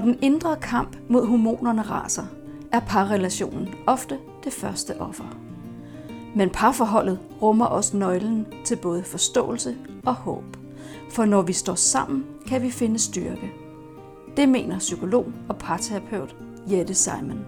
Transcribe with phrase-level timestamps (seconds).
[0.00, 2.22] Når den indre kamp mod hormonerne raser,
[2.72, 5.24] er parrelationen ofte det første offer.
[6.36, 9.76] Men parforholdet rummer også nøglen til både forståelse
[10.06, 10.44] og håb.
[11.10, 13.52] For når vi står sammen, kan vi finde styrke.
[14.36, 16.36] Det mener psykolog og parterapeut
[16.70, 17.44] Jette Simon.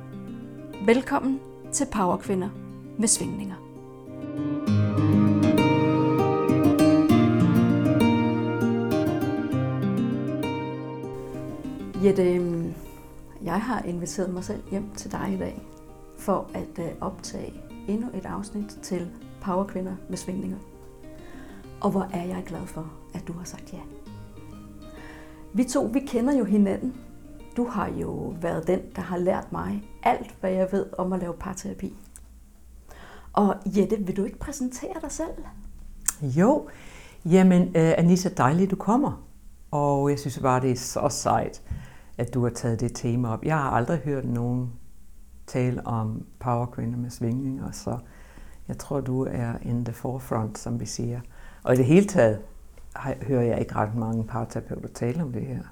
[0.87, 1.41] Velkommen
[1.73, 2.49] til Powerkvinder
[2.99, 3.57] med svingninger.
[12.05, 12.75] Jette, øhm,
[13.43, 15.63] jeg har inviteret mig selv hjem til dig i dag
[16.19, 17.53] for at øh, optage
[17.89, 20.59] endnu et afsnit til Powerkvinder med svingninger.
[21.81, 23.79] Og hvor er jeg glad for, at du har sagt ja.
[25.53, 26.97] Vi to, vi kender jo hinanden.
[27.57, 31.21] Du har jo været den, der har lært mig alt, hvad jeg ved om at
[31.21, 31.95] lave parterapi.
[33.33, 35.45] Og Jette, vil du ikke præsentere dig selv?
[36.23, 36.69] Jo,
[37.25, 39.23] jamen øh, uh, Anissa, dejligt du kommer.
[39.71, 41.63] Og jeg synes bare, det er så sejt,
[42.19, 43.45] at du har taget det tema op.
[43.45, 44.73] Jeg har aldrig hørt nogen
[45.47, 47.99] tale om powerkvinder med svingninger, så
[48.69, 51.21] jeg tror, du er in the forefront, som vi siger.
[51.63, 52.39] Og i det hele taget
[53.23, 55.63] hører jeg ikke ret mange parterapeuter tale om det her.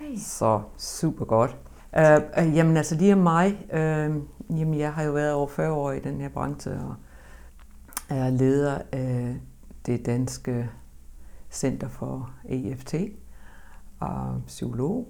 [0.00, 0.16] Hey.
[0.18, 1.56] Så super godt.
[1.96, 4.16] Uh, uh, jamen altså lige om mig, uh,
[4.58, 6.94] jamen jeg har jo været over 40 år i den her branche, og
[8.08, 9.36] er leder af
[9.86, 10.70] det danske
[11.50, 12.94] Center for EFT
[14.00, 15.08] og psykolog.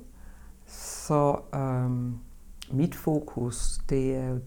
[0.69, 2.21] Så um,
[2.73, 4.41] mit fokus, det er jo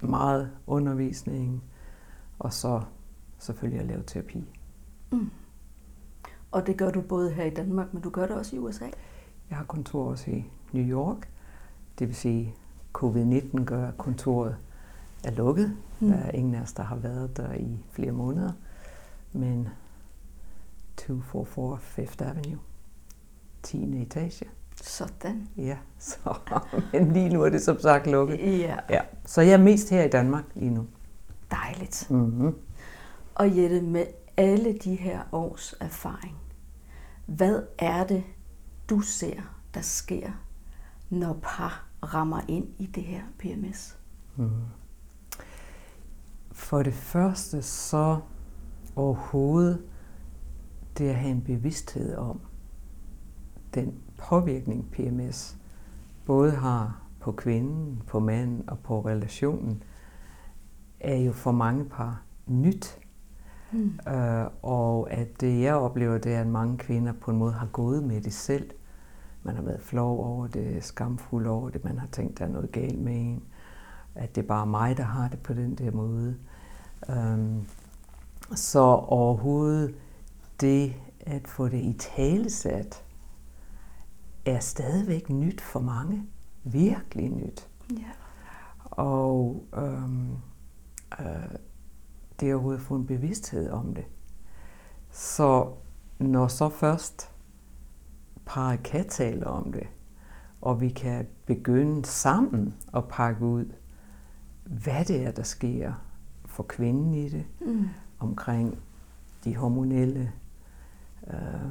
[0.00, 1.64] meget undervisning,
[2.38, 2.82] og så
[3.38, 4.44] selvfølgelig at lave terapi.
[5.12, 5.30] Mm.
[6.50, 8.86] Og det gør du både her i Danmark, men du gør det også i USA?
[9.50, 11.28] Jeg har kontor også i New York.
[11.98, 12.54] Det vil sige,
[12.98, 14.56] covid-19 gør kontoret
[15.24, 15.76] er lukket.
[16.00, 16.08] Mm.
[16.08, 18.52] Der er ingen af os, der har været der i flere måneder.
[19.32, 19.68] Men
[20.96, 22.58] 244 Fifth Avenue,
[23.62, 24.02] 10.
[24.02, 24.46] etage.
[24.82, 25.48] Sådan.
[25.56, 26.38] Ja, så,
[26.92, 28.60] men lige nu er det som sagt lukket.
[28.60, 28.76] Ja.
[28.90, 29.00] ja.
[29.24, 30.86] Så jeg er mest her i Danmark lige nu.
[31.50, 32.06] Dejligt.
[32.10, 32.54] Mm-hmm.
[33.34, 36.36] Og Jette, med alle de her års erfaring,
[37.26, 38.24] hvad er det,
[38.90, 39.40] du ser,
[39.74, 40.30] der sker,
[41.10, 43.98] når par rammer ind i det her PMS?
[44.36, 44.50] Mm.
[46.52, 48.20] For det første så
[48.96, 49.82] overhovedet
[50.98, 52.40] det at have en bevidsthed om
[53.74, 53.94] den
[54.28, 55.56] påvirkning PMS
[56.24, 59.82] både har på kvinden, på manden og på relationen,
[61.00, 62.98] er jo for mange par nyt.
[63.72, 63.98] Mm.
[64.08, 67.66] Øh, og at det jeg oplever, det er, at mange kvinder på en måde har
[67.66, 68.70] gået med det selv.
[69.42, 72.72] Man har været flov over det, skamfuld over det, man har tænkt, der er noget
[72.72, 73.42] galt med en.
[74.14, 76.36] At det er bare mig, der har det på den der måde.
[77.08, 77.66] Um,
[78.54, 79.94] så overhovedet
[80.60, 83.03] det at få det i talesat,
[84.46, 86.26] er stadigvæk nyt for mange.
[86.64, 87.68] Virkelig nyt.
[87.90, 88.10] Ja.
[88.80, 90.32] Og øhm,
[91.20, 91.58] øh,
[92.40, 94.04] det er overhovedet at få en bevidsthed om det.
[95.10, 95.72] Så
[96.18, 97.30] når så først
[98.46, 99.86] parret kan tale om det,
[100.60, 103.72] og vi kan begynde sammen at pakke ud,
[104.64, 105.92] hvad det er, der sker
[106.46, 107.88] for kvinden i det, mm.
[108.18, 108.78] omkring
[109.44, 110.32] de hormonelle
[111.26, 111.70] øh,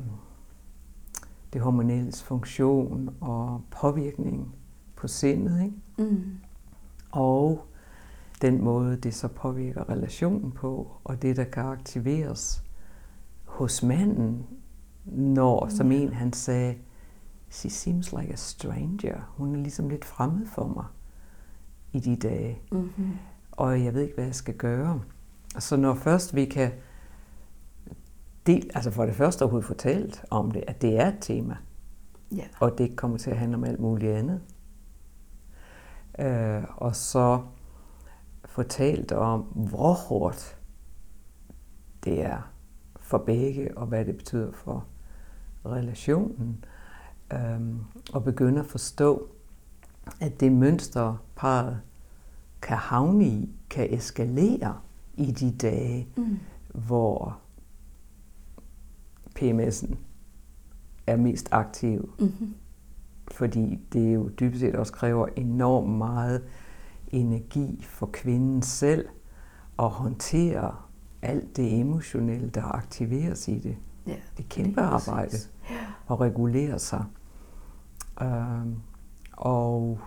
[1.53, 4.55] det hormonelles funktion og påvirkning
[4.95, 5.63] på sindet.
[5.63, 5.75] Ikke?
[5.97, 6.23] Mm.
[7.11, 7.67] Og
[8.41, 12.63] den måde, det så påvirker relationen på, og det, der kan aktiveres
[13.45, 14.45] hos manden,
[15.05, 16.75] når, som en han sagde,
[17.49, 19.33] she seems like a stranger.
[19.37, 20.85] Hun er ligesom lidt fremmed for mig
[21.91, 22.59] i de dage.
[22.71, 23.11] Mm-hmm.
[23.51, 25.01] Og jeg ved ikke, hvad jeg skal gøre.
[25.59, 26.71] Så når først vi kan
[28.47, 31.57] del, altså for det første overhovedet fortalt om det, at det er et tema.
[32.35, 32.43] Ja.
[32.59, 34.41] Og det ikke kommer til at handle om alt muligt andet.
[36.19, 37.41] Øh, og så
[38.45, 40.57] fortalt om, hvor hårdt
[42.03, 42.51] det er
[42.99, 44.85] for begge, og hvad det betyder for
[45.65, 46.65] relationen.
[47.33, 47.61] Øh,
[48.13, 49.29] og begynde at forstå,
[50.21, 51.81] at det mønster, parret
[52.61, 54.79] kan havne i, kan eskalere
[55.13, 56.39] i de dage, mm.
[56.73, 57.37] hvor
[59.39, 59.95] PMS'en
[61.07, 62.13] er mest aktiv.
[62.19, 62.53] Mm-hmm.
[63.31, 66.43] Fordi det jo dybest set også kræver enormt meget
[67.07, 69.07] energi for kvinden selv
[69.79, 70.75] at håndtere
[71.21, 73.77] alt det emotionelle, der aktiveres i det.
[74.07, 75.37] Ja, det kæmpe det arbejde
[75.69, 75.75] ja.
[76.13, 77.05] at regulere sig.
[78.21, 78.75] Øhm,
[79.31, 79.99] og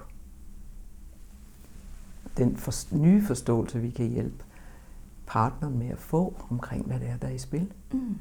[2.36, 4.44] den for, nye forståelse, vi kan hjælpe
[5.26, 7.72] partneren med at få omkring, hvad det er, der er i spil.
[7.92, 8.18] Mm.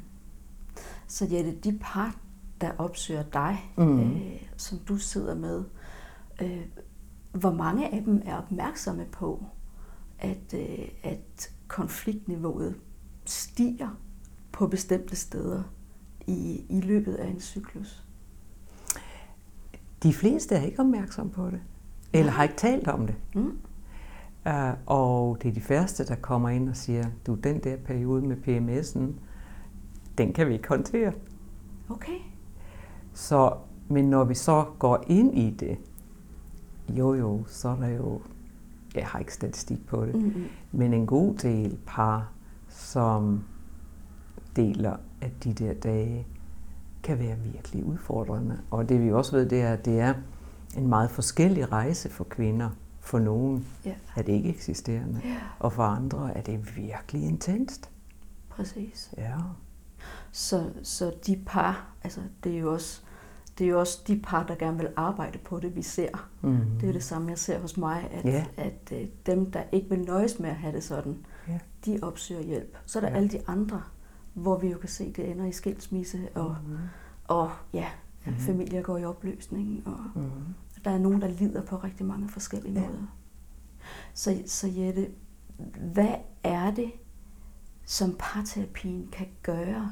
[1.08, 2.16] Så Jette, de par,
[2.62, 4.02] der opsøger dig, Mm.
[4.02, 5.64] øh, som du sidder med,
[6.42, 6.62] øh,
[7.32, 9.46] hvor mange af dem er opmærksomme på,
[10.20, 12.76] at, øh, at konfliktniveauet
[13.26, 13.90] stiger
[14.52, 15.64] på bestemte steder
[16.28, 18.04] i, i løbet af en cyklus?
[20.04, 21.60] De fleste er ikke opmærksomme på det,
[22.14, 23.16] eller har ikke talt om det.
[23.36, 23.58] Mm.
[24.46, 28.22] Uh, og det er de første, der kommer ind og siger, du, den der periode
[28.22, 29.20] med PMS'en,
[30.18, 31.14] den kan vi ikke håndtere.
[31.90, 32.18] Okay.
[33.14, 33.54] Så,
[33.88, 35.78] men når vi så går ind i det,
[36.90, 38.22] jo jo, så er der jo,
[38.96, 40.46] jeg har ikke statistik på det, Mm-hmm.
[40.72, 42.32] men en god del par,
[42.70, 43.44] som
[44.56, 46.28] deler, at de der dage
[47.04, 48.60] kan være virkelig udfordrende.
[48.72, 50.14] Og det vi også ved, det er, at det er
[50.78, 52.70] en meget forskellig rejse for kvinder.
[53.00, 57.90] For nogen Ja, er det ikke eksisterende, ja, og for andre er det virkelig intenst.
[58.50, 59.14] præcis.
[59.18, 59.34] Ja.
[60.38, 63.02] Så, så de par, altså det er jo også
[63.58, 66.30] det er jo også de par, der gerne vil arbejde på det, vi ser.
[66.42, 66.58] Mm.
[66.76, 68.46] Det er jo det samme, jeg ser hos mig, at, Ja.
[68.58, 71.60] at øh, dem, der ikke vil nøjes med at have det sådan, Ja.
[71.86, 72.78] de opsøger hjælp.
[72.86, 73.16] Så er der Ja.
[73.16, 73.82] alle de andre,
[74.34, 76.78] hvor vi jo kan se, det ender i skilsmisse, og, Mm.
[77.28, 77.88] og ja,
[78.26, 78.36] Mhm.
[78.38, 80.30] familier går i opløsning, og Mm.
[80.86, 82.88] der er nogen, der lider på rigtig mange forskellige Ja.
[82.88, 83.16] måder.
[84.14, 85.08] Så, så Jette,
[85.94, 86.92] hvad er det,
[87.86, 89.92] som parterapien kan gøre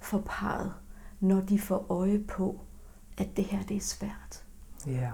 [0.00, 0.72] for parret,
[1.20, 2.60] når de får øje på,
[3.18, 4.44] at det her det er svært?
[4.86, 5.10] Ja.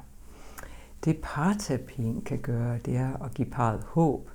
[1.05, 4.31] Det parterapien kan gøre, det er at give parret håb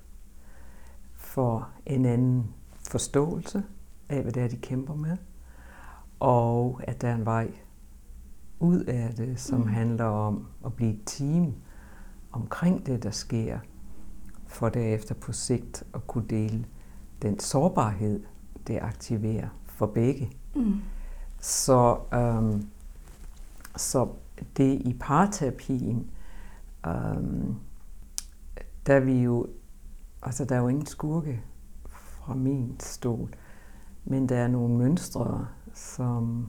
[1.16, 2.54] for en anden
[2.90, 3.64] forståelse
[4.10, 5.18] af, hvad det er, de kæmper med,
[6.20, 7.52] og at der er en vej
[8.60, 9.68] ud af det, som Mm.
[9.68, 11.54] handler om at blive et team
[12.32, 13.60] omkring det, der sker,
[14.48, 16.66] for derefter på sigt at kunne dele
[17.22, 18.24] den sårbarhed,
[18.68, 20.32] det aktiverer for begge.
[20.56, 20.82] Mm.
[21.40, 22.68] Så, øhm,
[23.76, 24.10] så
[24.58, 26.12] det i parterapien,
[26.88, 27.56] øhm,
[28.86, 29.48] der er vi jo,
[30.24, 31.44] altså der er jo ingen skurke
[31.86, 33.30] fra min stol,
[34.06, 36.48] men der er nogle mønstre, som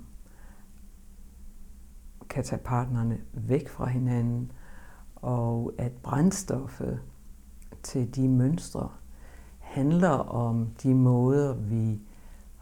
[2.31, 4.53] kan tage partnerne væk fra hinanden,
[5.17, 7.01] og at brændstoffet
[7.83, 8.89] til de mønstre
[9.59, 12.01] handler om de måder, vi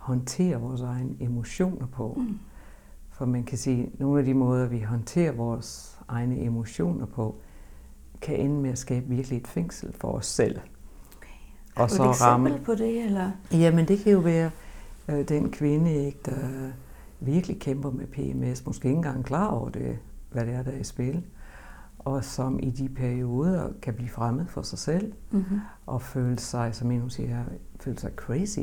[0.00, 2.14] håndterer vores egne emotioner på.
[2.19, 2.38] Mm.
[3.11, 7.37] For man kan sige, at nogle af de måder, vi håndterer vores egne emotioner på,
[8.20, 10.58] kan ende med at skabe virkelig et fængsel for os selv.
[11.76, 13.31] Har du et eksempel på det, eller?
[13.52, 14.50] Jamen det kan jo være
[15.08, 16.70] øh, den kvinde, ikke, der
[17.20, 19.99] virkelig kæmper med PMS, måske ikke engang klar over det,
[20.32, 21.23] hvad det er, der er i spil,
[21.99, 25.61] og som i de perioder kan blive fremmed for sig selv, Mm-hmm.
[25.87, 27.44] og føle sig, som en siger,
[27.81, 28.61] føle sig crazy,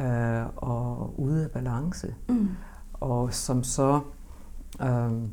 [0.00, 2.14] øh, og ude af balance.
[2.28, 2.48] Mm.
[3.00, 4.00] og som så
[4.82, 5.32] øhm,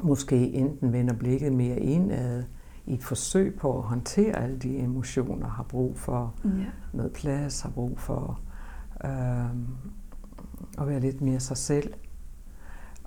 [0.00, 2.44] måske enten vender blikket mere indad
[2.86, 6.50] i et forsøg på at håndtere alle de emotioner, har brug for Ja.
[6.92, 8.40] noget plads, har brug for
[9.04, 9.66] øhm,
[10.78, 11.92] at være lidt mere sig selv,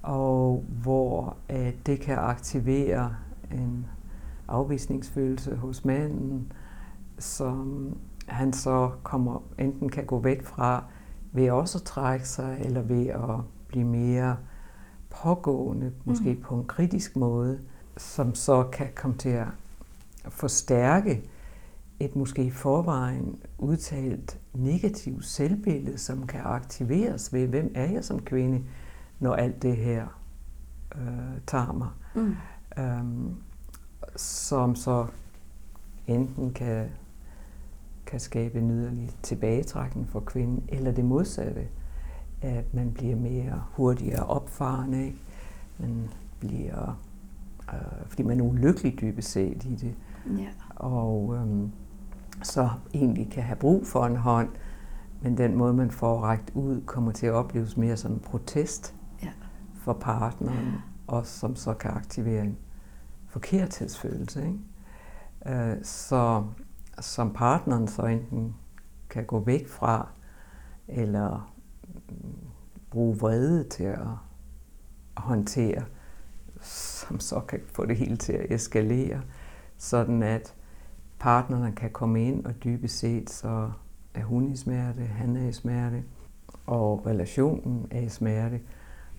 [0.03, 3.15] og hvor at det kan aktivere
[3.51, 3.85] en
[4.47, 6.51] afvisningsfølelse hos manden,
[7.19, 7.87] som
[8.27, 10.83] han så kommer enten kan gå væk fra
[11.31, 14.37] ved også at trække sig, eller ved at blive mere
[15.09, 16.41] pågående, måske Mm.
[16.41, 17.59] på en kritisk måde,
[17.97, 19.47] som så kan komme til at
[20.29, 21.23] forstærke
[21.99, 28.19] et måske i forvejen udtalt negativt selvbillede, som kan aktiveres ved, hvem er jeg som
[28.19, 28.63] kvinde,
[29.19, 30.07] når alt det her
[30.95, 31.89] øh, tager mig.
[32.15, 32.35] Mm.
[32.83, 33.35] Øhm,
[34.15, 35.05] som så
[36.07, 36.85] enten kan,
[38.05, 41.67] kan skabe en yderlig tilbagetrækning for kvinden, eller det modsatte,
[42.41, 45.17] at man bliver mere hurtigere opfarende, ikke?
[45.79, 46.09] man
[46.39, 46.99] bliver,
[47.73, 49.95] øh, fordi man er ulykkelig dybest set i det,
[50.39, 50.47] Ja.
[50.75, 51.71] og øhm,
[52.43, 54.49] så egentlig kan have brug for en hånd,
[55.21, 58.95] men den måde, man får rækt ud, kommer til at opleves mere som en protest
[59.23, 59.29] Ja.
[59.75, 60.73] for partneren,
[61.07, 62.57] og som så kan aktivere en
[63.27, 64.45] forkerthedsfølelse.
[64.47, 65.59] Ikke?
[65.71, 66.43] Øh, så
[66.99, 68.55] som partneren så enten
[69.09, 70.07] kan gå væk fra,
[70.87, 71.53] eller
[72.91, 74.07] bruge vrede til at
[75.17, 75.83] håndtere,
[76.61, 79.21] som så kan få det hele til at eskalere,
[79.77, 80.55] sådan at
[81.19, 83.71] partnerne kan komme ind, og dybest set så
[84.13, 86.03] er hun i smerte, han er i smerte,
[86.65, 88.61] og relationen er i smerte.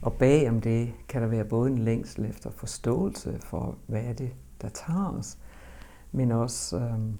[0.02, 4.32] Og bagom det kan der være både en længsel efter forståelse for, hvad er det,
[4.62, 5.38] der tager os,
[6.12, 7.18] men også øhm,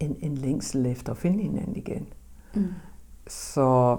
[0.00, 2.06] en, en længsel efter at finde hinanden igen.
[2.54, 2.66] Mm.
[3.26, 3.98] Så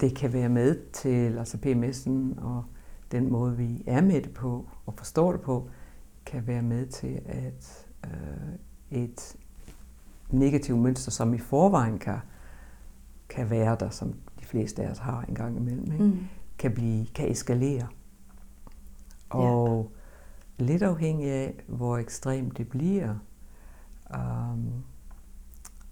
[0.00, 2.64] det kan være med til, altså PMS'en og
[3.12, 5.68] den måde, vi er med det på og forstår det på,
[6.26, 9.36] kan være med til, at øh, et
[10.30, 12.18] negativt mønster, som i forvejen kan,
[13.28, 16.04] kan være der, som de fleste af os har en gang imellem, ikke?
[16.04, 16.18] Mm.
[16.58, 17.86] Kan, blive, kan eskalere.
[19.30, 19.90] Og
[20.58, 20.64] ja.
[20.64, 23.14] lidt afhængig af, hvor ekstremt det bliver,
[24.14, 24.84] um,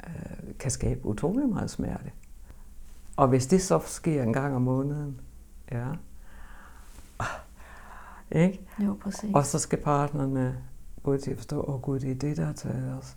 [0.07, 2.11] øh, kan skabe utrolig meget smerte.
[3.17, 5.21] Og hvis det så sker en gang om måneden,
[5.73, 5.87] ja,
[8.31, 8.61] ikke?
[8.85, 9.31] Jo, præcis.
[9.35, 10.59] Og så skal partnerne
[11.03, 13.17] både til at forstå, åh oh, gud, det er det, der har taget os.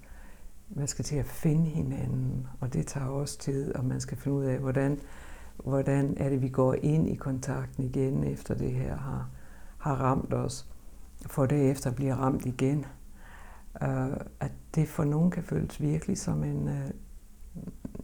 [0.69, 4.37] Man skal til at finde hinanden, og det tager også tid, og man skal finde
[4.37, 4.99] ud af, hvordan,
[5.57, 9.29] hvordan er det, vi går ind i kontakten igen, efter det her har,
[9.77, 10.67] har ramt os,
[11.25, 12.85] for det efter bliver ramt igen.
[13.81, 16.89] Uh, at det for nogen kan føles virkelig som en uh,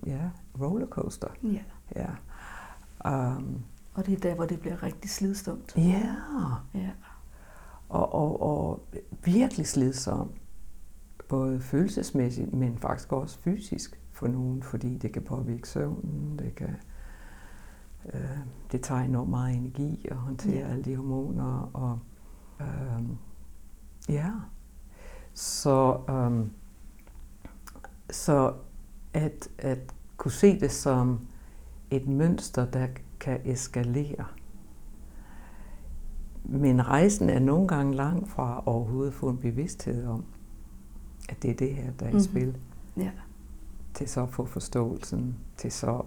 [0.08, 0.30] ja,
[0.62, 1.27] rollercoaster.
[1.44, 1.63] Ja.
[1.96, 2.10] ja.
[3.36, 3.63] Um,
[3.94, 5.74] og det er der, hvor det bliver rigtig slidsomt.
[5.77, 6.15] Ja.
[6.74, 6.92] ja.
[7.89, 8.88] Og, og, og
[9.24, 10.32] virkelig slidsomt.
[11.30, 16.75] Både følelsesmæssigt, men faktisk også fysisk for nogen, fordi det kan påvirke søvnen, det kan
[18.13, 18.38] øh,
[18.72, 20.72] det tager enormt meget energi at håndtere ja.
[20.72, 22.00] alle de hormoner og
[22.62, 23.03] øh,
[24.10, 24.32] ja
[25.34, 26.48] så øh,
[28.12, 28.54] så
[29.13, 29.80] at, at
[30.18, 31.20] kunne se det som
[31.92, 32.88] et mønster, der
[33.20, 34.25] kan eskalere.
[36.44, 40.25] Men rejsen er nogle gange langt fra overhovedet få en bevidsthed om,
[41.30, 42.24] at det er det her, der er i mm-hmm.
[42.24, 42.58] spil.
[42.98, 43.12] Ja.
[43.94, 46.02] Til så at få forståelsen, til så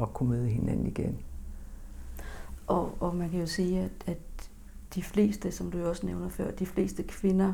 [0.00, 1.18] at kunne møde hinanden igen.
[2.66, 4.50] Og, og man kan jo sige, at, at
[4.94, 7.52] de fleste, som du også nævner før, de fleste kvinder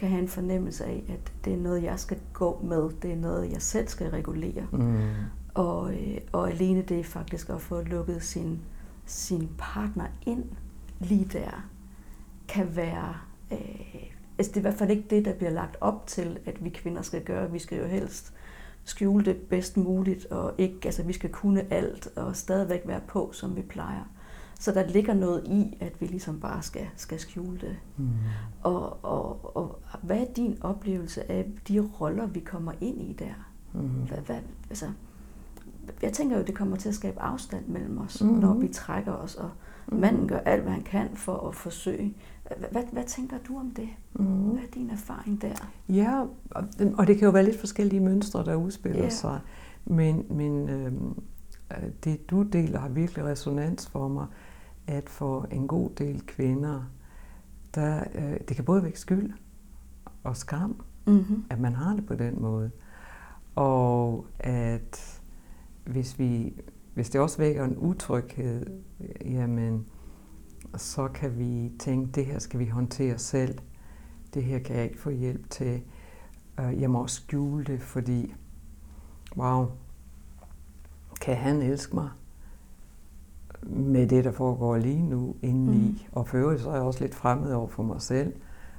[0.00, 2.90] kan have en fornemmelse af, at det er noget, jeg skal gå med.
[3.02, 4.66] Det er noget, jeg selv skal regulere.
[4.72, 4.98] Mm.
[5.54, 8.60] Og, øh, og alene det faktisk at få lukket sin,
[9.06, 10.44] sin partner ind
[10.98, 11.68] lige der,
[12.48, 13.14] kan være...
[13.52, 16.64] Øh, altså det er i hvert fald ikke det, der bliver lagt op til, at
[16.64, 17.52] vi kvinder skal gøre.
[17.52, 18.34] Vi skal jo helst
[18.84, 23.30] skjule det bedst muligt, og ikke, altså vi skal kunne alt, og stadigvæk være på,
[23.32, 24.04] som vi plejer.
[24.60, 27.76] Så der ligger noget i, at vi ligesom bare skal, skal skjule det.
[27.96, 28.08] Mm.
[28.62, 33.50] Og, og, og hvad er din oplevelse af de roller, vi kommer ind i der?
[33.72, 33.80] Mm.
[33.80, 34.38] Hvad, hvad,
[34.70, 34.86] altså,
[36.02, 38.38] jeg tænker jo, det kommer til at skabe afstand mellem os, mm-hmm.
[38.38, 39.50] når vi trækker os, og
[39.86, 40.00] mm-hmm.
[40.00, 42.14] manden gør alt, hvad han kan for at forsøge.
[42.70, 43.88] Hvad, hvad tænker du om det?
[44.12, 44.50] Mm-hmm.
[44.50, 45.70] Hvad er din erfaring der?
[45.88, 46.24] Ja,
[46.94, 49.12] og det kan jo være lidt forskellige mønstre, der udspiller yeah.
[49.12, 49.40] sig.
[49.84, 50.92] Men, men øh,
[52.04, 54.26] det du deler har virkelig resonans for mig,
[54.86, 56.82] at for en god del kvinder,
[57.74, 59.32] der, øh, det kan både vække skyld
[60.24, 61.44] og skam, mm-hmm.
[61.50, 62.70] at man har det på den måde.
[63.54, 65.20] Og at
[65.84, 66.60] hvis, vi,
[66.94, 68.66] hvis det også vækker en utryghed,
[69.24, 69.86] jamen,
[70.76, 73.58] så kan vi tænke, det her skal vi håndtere selv.
[74.34, 75.82] Det her kan jeg ikke få hjælp til.
[76.60, 78.34] Øh, jeg må også skjule det, fordi,
[79.36, 79.66] wow,
[81.20, 82.10] kan han elske mig
[83.62, 85.88] med det, der foregår lige nu indeni?
[85.88, 85.98] Mm.
[86.12, 88.34] Og for øvrigt, så er jeg også lidt fremmed over for mig selv.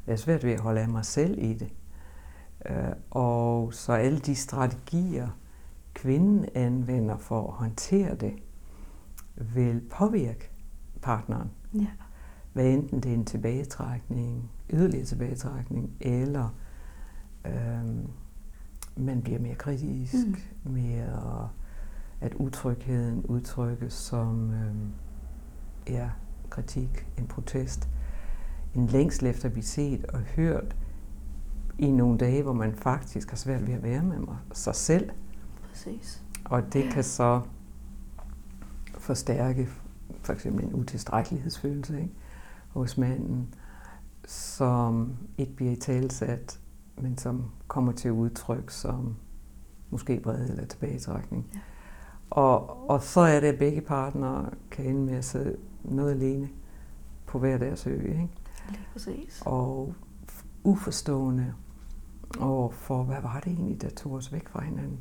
[0.07, 1.73] Jeg er svært ved at holde af mig selv i det.
[2.69, 5.29] Øh, og så alle de strategier,
[5.93, 8.33] kvinden anvender for at håndtere det,
[9.35, 10.50] vil påvirke
[11.01, 11.51] partneren.
[11.73, 11.88] Ja.
[12.53, 16.55] Hvad enten det er en tilbagetrækning, yderligere tilbagetrækning, eller
[17.45, 18.07] øhm,
[18.95, 20.27] man bliver mere kritisk,
[20.63, 20.71] mm.
[20.71, 21.50] mere
[22.22, 24.92] at utrygheden udtrykkes som øhm,
[25.88, 26.10] ja,
[26.50, 27.90] kritik, en protest,
[28.75, 30.75] en længsel efter at blive set og hørt
[31.78, 34.18] i nogle dage, hvor man faktisk har svært ved at være med
[34.54, 35.10] sig selv,
[35.72, 36.24] Præcis.
[36.46, 37.42] Og det kan så
[38.98, 39.70] forstærke
[40.22, 42.13] for eksempel en utilstrækkelighedsfølelse ikke?
[42.70, 43.54] hos manden,
[44.25, 46.60] som ikke bliver i talsat,
[46.98, 49.16] men som kommer til udtryk som
[49.90, 51.50] måske vrede eller tilbagetrækning.
[51.54, 51.60] Ja.
[52.31, 56.50] Og, og så er det, at begge partnere kan ende med at sidde noget alene
[57.25, 58.01] på hver deres ø.
[58.01, 58.29] Ikke?
[58.69, 59.43] Lige præcis.
[59.45, 59.93] Og
[60.63, 61.53] uforstående
[62.39, 65.00] over for, hvad var det egentlig, der tog os væk fra hinanden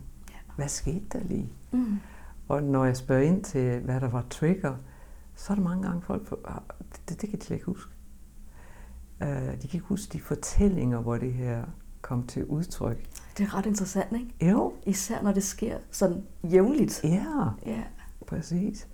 [0.61, 1.53] hvad skete der lige?
[1.73, 1.99] Mm.
[2.49, 4.77] Og når jeg spørger ind til, hvad der var trigger,
[5.35, 6.61] så er der mange gange folk, ah,
[7.09, 7.93] det, det kan de slet ikke huske.
[9.21, 11.65] Uh, de kan ikke huske de fortællinger, hvor det her
[12.03, 13.07] kom til udtryk.
[13.39, 14.51] Det er ret interessant, ikke?
[14.51, 14.73] Jo.
[14.87, 17.01] Især når det sker sådan jævnligt.
[17.05, 17.83] Ja, ja.
[18.27, 18.89] præcis.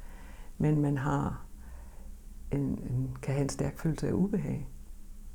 [0.59, 1.47] Men man har
[2.53, 4.69] en, en, kan have en stærk følelse af ubehag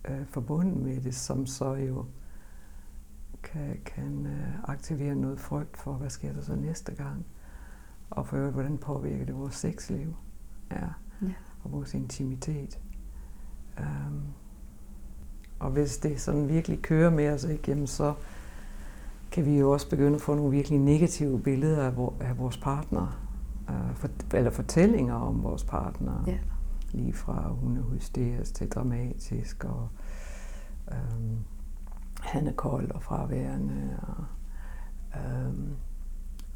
[0.09, 2.05] uh, forbundet med det, som så jo
[3.43, 7.25] kan, kan øh, aktivere noget frygt for, hvad sker der så næste gang.
[8.09, 10.15] Og for øvrigt, hvordan påvirker det vores sexliv?
[10.71, 10.87] Ja.
[11.21, 11.33] Ja.
[11.63, 12.79] Og vores intimitet.
[13.79, 14.23] Um,
[15.61, 18.13] og hvis det sådan virkelig kører med os, ikke, jamen så
[19.31, 22.57] kan vi jo også begynde at få nogle virkelig negative billeder af, vor, af vores
[22.57, 23.27] partner.
[23.69, 26.23] Uh, for, eller fortællinger om vores partner.
[26.27, 26.37] Ja.
[26.91, 29.89] Lige fra hun er hysterisk til dramatisk, og
[30.91, 31.37] um,
[32.21, 33.99] han er kold og fraværende.
[34.01, 34.25] Og,
[35.47, 35.69] um,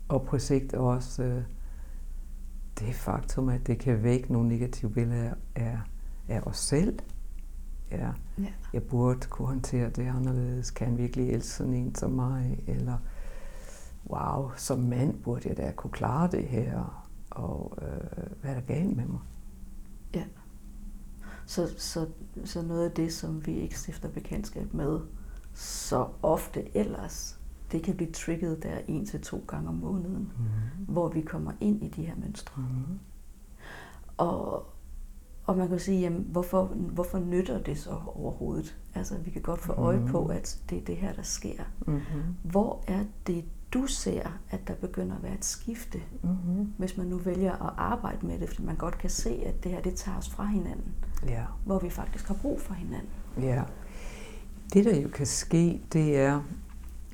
[0.07, 1.43] og på sigt også uh,
[2.79, 5.79] det faktum, at det kan vække nogle negative billeder af,
[6.27, 6.99] af os selv.
[7.91, 8.11] Ja.
[8.37, 8.53] Ja.
[8.73, 10.71] Jeg burde kunne håndtere det anderledes.
[10.71, 12.63] Kan han virkelig elske sådan en som mig?
[12.67, 12.97] Eller,
[14.09, 17.03] wow, som mand burde jeg da kunne klare det her.
[17.29, 19.19] Og øh, hvad er der galt med mig?
[20.15, 20.23] Ja.
[21.45, 22.07] Så, så,
[22.45, 24.99] så noget af det, som vi ikke stifter bekendtskab med
[25.53, 27.39] så ofte ellers,
[27.71, 30.85] det kan blive trigget der en til to gange om måneden, Mm-hmm.
[30.93, 32.61] hvor vi kommer ind i de her mønstre.
[32.61, 32.99] Mm-hmm.
[34.17, 34.65] Og,
[35.45, 38.77] og man kan sige, jamen, hvorfor, hvorfor nytter det så overhovedet?
[38.95, 40.31] Altså, vi kan godt få øje på, Mhm.
[40.31, 41.63] at det er det her, der sker.
[41.87, 42.01] Mm-hmm.
[42.43, 46.73] Hvor er det, du ser, at der begynder at være et skifte, Mm-hmm.
[46.77, 49.71] hvis man nu vælger at arbejde med det, fordi man godt kan se, at det
[49.71, 50.93] her, det tager os fra hinanden,
[51.27, 51.43] Ja.
[51.65, 53.09] hvor vi faktisk har brug for hinanden.
[53.41, 53.63] Ja.
[54.73, 56.41] Det, der jo kan ske, det er,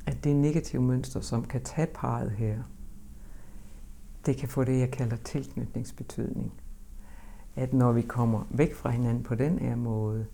[0.06, 2.58] at det negative mønster, som kan tage parret her,
[4.26, 6.54] det kan få det, jeg kalder tilknytningsbetydning.
[7.56, 10.26] At når vi kommer væk fra hinanden på den her måde,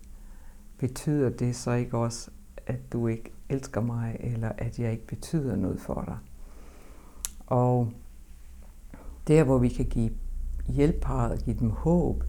[0.78, 2.30] betyder det så ikke også,
[2.66, 6.18] at du ikke elsker mig, eller at jeg ikke betyder noget for dig.
[7.46, 7.92] Og
[9.28, 10.10] der, hvor vi kan give
[10.66, 12.24] hjælp og give dem håb,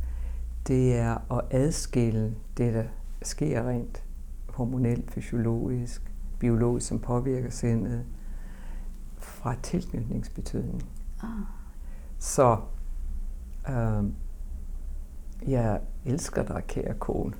[0.68, 2.84] det er at adskille det, der
[3.22, 4.04] sker rent
[4.50, 8.06] hormonelt, fysiologisk, biologisk, som påvirker sindet,
[9.18, 10.84] fra tilknytningsbetydning.
[11.24, 11.30] Ah,
[12.18, 12.58] Så
[13.70, 14.04] øh,
[15.48, 17.34] jeg elsker dig, kære kone.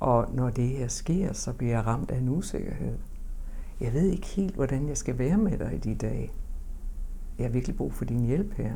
[0.00, 2.98] Og når det her sker, så bliver jeg ramt af en usikkerhed.
[3.80, 6.30] Jeg ved ikke helt, hvordan jeg skal være med dig i de dage.
[7.38, 8.72] Jeg har virkelig brug for din hjælp her.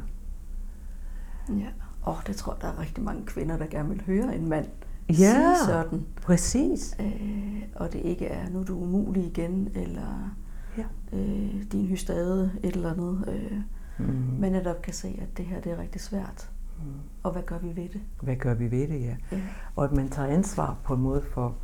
[1.48, 1.66] ja.
[2.02, 4.66] Og det tror jeg, der er rigtig mange kvinder, der gerne vil høre en mand
[5.08, 5.14] Ja.
[5.14, 6.06] sige sådan.
[6.22, 6.96] Præcis.
[7.00, 10.34] Øh, og det ikke er, nu er du umulig igen, eller
[10.78, 10.84] Ja.
[11.12, 13.24] øh, din hystade, et eller andet.
[13.28, 13.58] Øh,
[13.98, 14.04] Mm.
[14.38, 16.50] men netop kan se, at det her det er rigtig svært.
[16.82, 16.92] Mm.
[17.22, 18.00] Og hvad gør vi ved det?
[18.22, 19.16] Hvad gør vi ved det, ja?
[19.32, 19.42] Ja.
[19.76, 21.56] Og at man tager ansvar på en måde for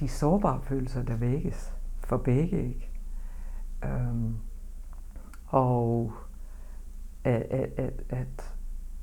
[0.00, 2.90] de sårbare følelser, der vækkes for begge, ikke?
[3.84, 4.36] Øhm,
[5.46, 6.12] og
[7.24, 8.54] at, at, at, at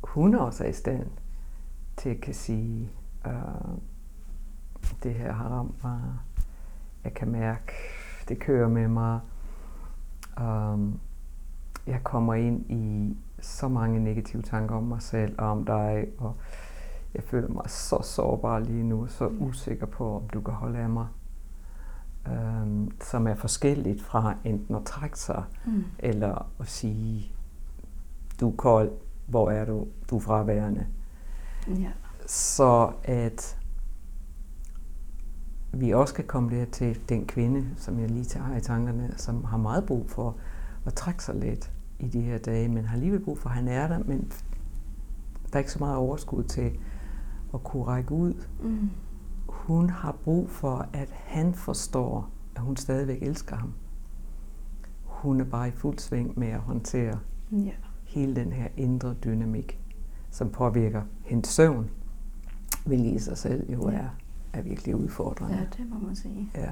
[0.03, 1.07] hun også er i stand
[1.97, 2.89] til at kan sige,
[3.27, 3.33] øh,
[5.03, 6.01] det her har ramt mig,
[7.03, 7.73] jeg kan mærke,
[8.29, 9.19] det kører med mig,
[10.41, 10.99] um,
[11.87, 16.35] jeg kommer ind i så mange negative tanker om mig selv og om dig, og
[17.13, 20.89] jeg føler mig så sårbar lige nu, så usikker på, om du kan holde af
[20.89, 21.07] mig.
[22.29, 25.83] Um, som er forskelligt fra enten at trække sig, Mm.
[25.99, 27.31] eller at sige,
[28.39, 28.91] du er kold,
[29.27, 30.87] hvor er du, du er fraværende.
[31.67, 31.91] Ja.
[32.25, 33.59] Så at
[35.73, 39.43] vi også kan komme der til den kvinde, som jeg lige tager i tankerne, som
[39.43, 40.35] har meget brug for
[40.85, 43.67] at trække sig lidt i de her dage, men har alligevel brug for, at han
[43.67, 44.31] er der, men
[45.49, 46.71] der er ikke så meget overskud til
[47.53, 48.33] at kunne række ud.
[48.63, 48.89] Mm.
[49.47, 53.73] Hun har brug for, at han forstår, at hun stadigvæk elsker ham.
[55.03, 57.19] Hun er bare i fuld sving med at håndtere
[57.51, 57.71] Ja.
[58.03, 59.79] hele den her indre dynamik,
[60.31, 61.89] som påvirker hendes søvn,
[62.85, 63.95] hvilket i sig selv jo Ja.
[63.97, 64.09] er,
[64.53, 65.55] er virkelig udfordrende.
[65.57, 66.51] ja, det må man sige.
[66.55, 66.71] Ja.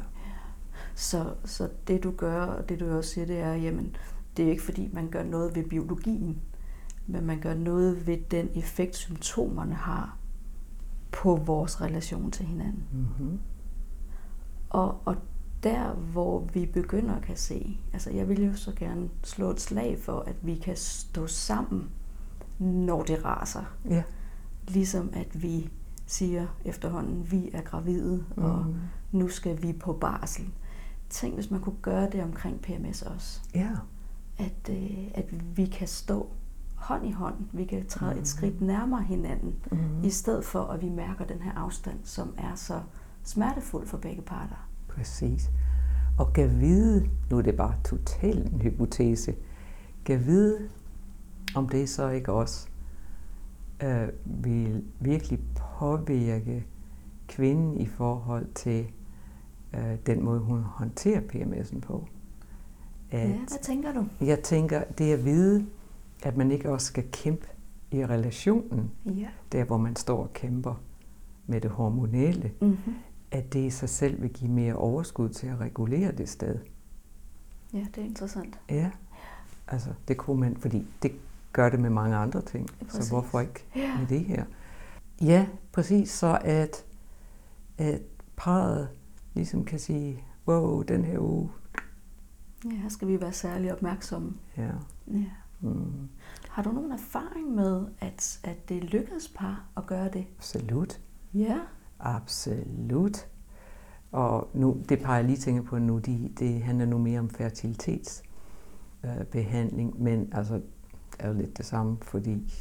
[0.96, 3.96] Så, så det du gør, og det du også siger, det er, jamen,
[4.38, 6.42] det er jo ikke fordi, man gør noget ved biologien,
[7.08, 10.18] men man gør noget ved den effekt, symptomerne har
[11.12, 12.84] på vores relation til hinanden.
[12.92, 13.40] Mm-hmm.
[14.70, 15.16] Og, og
[15.64, 19.60] der, hvor vi begynder at kan se, altså jeg vil jo så gerne slå et
[19.62, 21.90] slag for, at vi kan stå sammen,
[22.60, 23.64] når det raser.
[23.90, 24.04] Ja.
[24.68, 25.70] Ligesom at vi
[26.06, 28.76] siger efterhånden, vi er gravide, og Mhm.
[29.12, 30.50] nu skal vi på barsel.
[31.10, 33.42] Tænk, hvis man kunne gøre det omkring PMS også.
[33.56, 33.70] Ja.
[34.38, 36.30] At, øh, at vi kan stå
[36.76, 38.22] hånd i hånd, vi kan træde Mhm.
[38.22, 40.04] et skridt nærmere hinanden, Mm-hmm.
[40.04, 42.82] i stedet for at vi mærker den her afstand, som er så
[43.24, 44.70] smertefuld for begge parter.
[44.88, 45.52] Præcis.
[46.20, 49.36] Og kan vide, nu er det bare totalt en hypotese,
[50.06, 50.70] kan vide,
[51.56, 52.68] om det så ikke også
[53.84, 55.40] øh, vil virkelig
[55.80, 56.66] påvirke
[57.28, 58.88] kvinden i forhold til
[59.74, 62.08] øh, den måde, hun håndterer PMS'en på.
[63.12, 64.06] Ja, hvad tænker du?
[64.22, 65.66] Jeg tænker, det at vide,
[66.24, 67.48] at man ikke også skal kæmpe
[67.92, 69.28] i relationen, Ja.
[69.52, 70.82] der hvor man står og kæmper
[71.48, 72.94] med det hormonelle, Mm-hmm.
[73.32, 76.60] at det i sig selv vil give mere overskud til at regulere det sted.
[77.74, 78.60] Ja, det er interessant.
[78.70, 78.92] Ja,
[79.68, 81.12] altså det kunne man, fordi det
[81.54, 83.10] gør det med mange andre ting, Ja, så præcis.
[83.10, 83.98] hvorfor ikke Ja.
[84.00, 84.44] med det her?
[85.22, 86.86] Ja, præcis, så at,
[87.78, 88.02] at
[88.36, 88.88] parret
[89.34, 91.50] ligesom kan sige, wow, den her uge,
[92.66, 94.34] Ja, her skal vi være særlig opmærksomme.
[94.58, 94.70] ja,
[95.08, 95.24] Ja.
[95.62, 96.10] mm,
[96.50, 100.26] Har du nogen erfaring med, at, at det lykkedes par at gøre det?
[100.38, 101.02] absolut,
[101.34, 101.60] Ja.
[102.00, 103.28] absolut.
[104.12, 107.30] Og nu, det par jeg lige tænker på nu, de, det handler nu mere om
[107.30, 110.64] fertilitetsbehandling, øh, men altså, det
[111.20, 112.54] er jo lidt det samme, fordi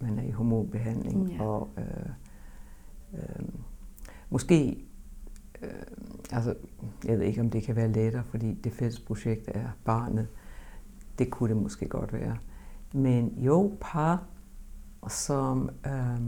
[0.00, 1.42] man er i hormonbehandling, Ja.
[1.42, 1.84] og øh,
[3.14, 3.48] øh,
[4.30, 4.84] måske,
[5.62, 5.68] øh,
[6.32, 6.54] altså,
[7.04, 10.28] jeg ved ikke, om det kan være lettere, fordi det fælles projekt er barnet.
[11.18, 12.36] Det kunne det måske godt være.
[12.92, 14.24] Men jo, par,
[15.08, 16.20] som, øh,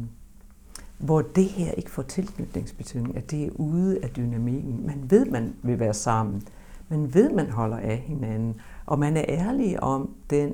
[0.98, 4.86] hvor det her ikke får tilknytningsbetydning, at det er ude af dynamikken.
[4.86, 6.42] Man ved, man vil være sammen.
[6.88, 8.60] Man ved, man holder af hinanden.
[8.86, 10.52] Og man er ærlig om den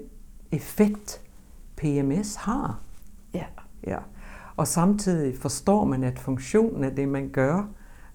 [0.52, 1.22] effekt,
[1.76, 2.80] PMS har.
[3.35, 3.44] Ja.
[3.87, 3.98] Ja.
[4.56, 7.68] Og samtidig forstår man, at funktionen af det, man gør,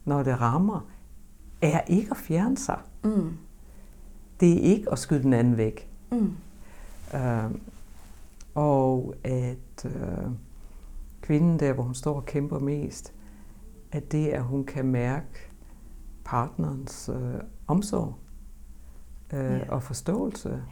[0.05, 0.87] når det rammer,
[1.61, 2.79] er ikke at fjerne sig.
[3.03, 3.37] Mm.
[4.39, 5.89] Det er ikke at skyde den anden væk.
[6.11, 6.33] Mm.
[7.15, 7.51] Øh,
[8.55, 10.27] og at øh,
[11.21, 13.13] kvinden der, hvor hun står og kæmper mest,
[13.91, 15.51] at det, at hun kan mærke
[16.25, 18.15] partnerens øh, omsorg
[19.33, 19.71] øh, Ja.
[19.71, 20.63] og forståelse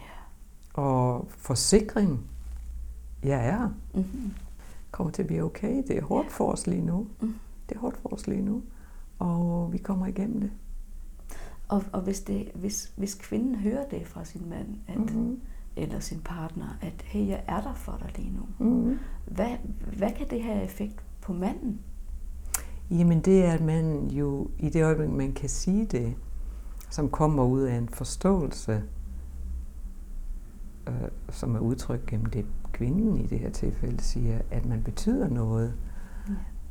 [0.74, 2.28] og forsikring.
[3.24, 3.70] Jeg er.
[3.94, 4.34] Mm-hmm.
[4.92, 5.84] kommer til at blive okay.
[5.88, 7.08] Det er hårdt for os lige nu.
[7.22, 7.36] Mm.
[7.70, 8.62] Det er hårdt for os lige nu.
[9.20, 10.52] Og vi kommer igennem det.
[11.74, 15.42] Og, og hvis, det, hvis, hvis kvinden hører det fra sin mand, at, mm-hmm.
[15.76, 18.66] Eller sin partner, at hey, jeg er der for dig lige nu.
[18.66, 19.00] Mm-hmm.
[19.26, 19.58] Hvad,
[19.98, 21.80] hvad kan det have effekt på manden?
[22.90, 26.16] Jamen det er, at man jo i det øjeblik, man kan sige det,
[26.90, 28.84] som kommer ud af en forståelse,
[30.88, 30.94] øh,
[31.30, 35.74] som er udtrykt gennem det, kvinden i det her tilfælde siger, at man betyder noget.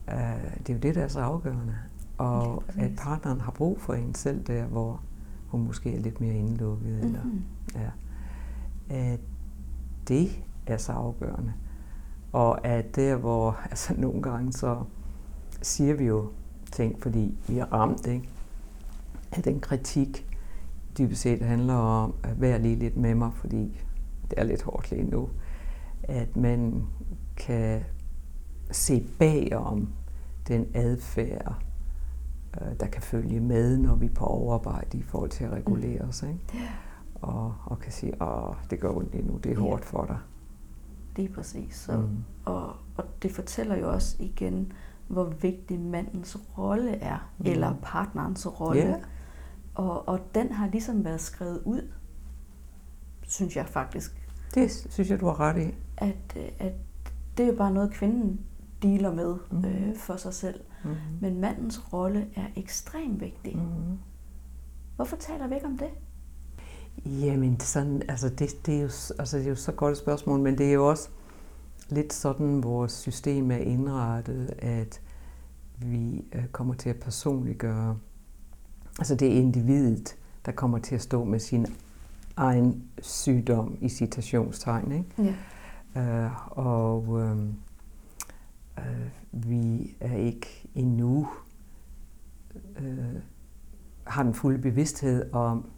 [0.09, 0.35] Ja.
[0.35, 1.75] Øh, det er jo det, der er så afgørende.
[2.23, 5.01] Og at partneren har brug for en selv der, hvor
[5.47, 6.87] hun måske er lidt mere indlukket.
[6.93, 7.07] Mm-hmm.
[7.07, 7.43] Eller, Mm-hmm.
[7.75, 7.91] ja.
[8.91, 9.21] At
[10.09, 11.53] det er så afgørende.
[12.33, 14.83] Og at der, hvor altså nogle gange så
[15.63, 16.31] siger vi jo
[16.73, 18.29] ting, fordi vi er ramt, ikke?
[19.33, 20.27] At den kritik
[20.99, 23.81] dybest set handler om at være lige lidt med mig, fordi
[24.31, 25.29] det er lidt hårdt lige nu.
[26.03, 26.87] At man
[27.37, 27.81] kan
[28.71, 29.89] se bagom
[30.49, 31.63] den adfærd,
[32.81, 36.23] der kan følge med, når vi er på overarbejde i forhold til at regulere os.
[36.23, 36.39] Ikke?
[36.55, 36.69] Ja.
[37.15, 39.61] Og, og kan sige, at det gør ondt lige nu, det er Ja.
[39.61, 40.19] hårdt for dig.
[41.17, 41.77] Det er præcis.
[41.77, 42.09] Så, Mm.
[42.45, 44.73] og, og det fortæller jo også igen,
[45.09, 47.47] hvor vigtig mandens rolle er, Mm.
[47.47, 48.83] eller partnerens rolle.
[48.83, 48.97] Ja.
[49.75, 51.89] Og, og den har ligesom været skrevet ud,
[53.23, 55.75] synes jeg faktisk, Det synes jeg, du har ret i.
[55.97, 56.73] at, øh, at
[57.37, 58.41] det er jo bare noget, kvinden
[58.83, 59.65] dealer med mm.
[59.65, 60.61] øh, for sig selv.
[60.85, 60.91] Mm.
[61.21, 63.57] Men mandens rolle er ekstremt vigtig.
[63.57, 63.99] Mm.
[64.97, 65.89] Hvorfor taler vi ikke om det?
[67.07, 70.41] Jamen, sådan, altså det, det, er jo, altså det er jo så godt et spørgsmål,
[70.41, 71.09] men det er jo også
[71.89, 75.01] lidt sådan, vores system er indrettet, at
[75.79, 77.99] vi øh, kommer til at personliggøre.
[78.99, 80.17] Altså det er individet,
[80.47, 81.67] der kommer til at stå med sin
[82.37, 84.93] egen sygdom i citationstegn.
[84.93, 85.35] Ikke?
[85.95, 86.25] Ja.
[86.25, 87.37] Øh, og øh,
[88.79, 91.29] øh, vi er ikke endnu
[92.79, 93.15] øh,
[94.07, 95.71] har den fulde bevidsthed om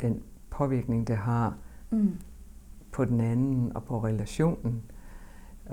[0.00, 1.56] den påvirkning, det har
[1.92, 2.16] Mm.
[2.92, 4.82] på den anden og på relationen.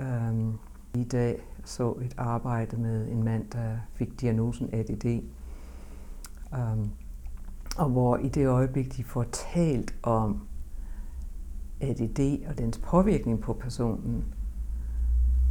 [0.00, 0.52] Øhm,
[0.94, 5.04] I dag så et arbejde med en mand, der fik diagnosen ADD.
[6.54, 6.90] Øhm,
[7.78, 10.48] og hvor i det øjeblik, de får talt om
[11.80, 14.24] ADD og dens påvirkning på personen,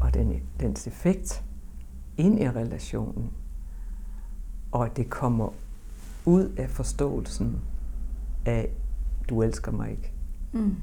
[0.01, 1.43] og den, dens effekt
[2.17, 3.31] ind i relationen,
[4.71, 5.49] og at det kommer
[6.25, 7.61] ud af forståelsen
[8.45, 8.69] af,
[9.29, 10.13] du elsker mig ikke,
[10.53, 10.75] Mm.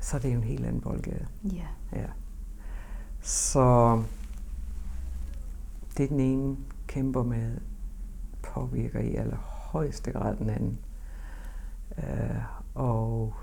[0.00, 1.26] så er det jo en helt anden boldgade.
[1.44, 1.66] Ja.
[1.92, 2.06] Ja.
[3.20, 4.02] Så
[5.96, 6.56] det den ene
[6.86, 7.56] kæmper med,
[8.42, 10.78] påvirker i allerhøjeste grad den anden.
[11.98, 12.36] Øh,
[12.74, 13.34] og